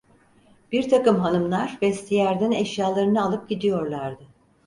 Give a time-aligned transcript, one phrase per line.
[0.71, 4.23] Birtakım hanımlar vestiyerden eşyalarını alıp gidiyorlardı.